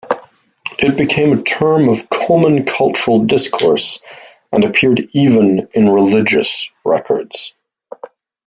It 0.79 0.97
became 0.97 1.31
a 1.31 1.43
term 1.43 1.87
of 1.87 2.09
common 2.09 2.65
cultural 2.65 3.25
discourse 3.25 4.01
and 4.51 4.63
appeared 4.63 5.07
even 5.13 5.67
in 5.75 5.89
religious 5.91 6.73
records. 6.83 7.53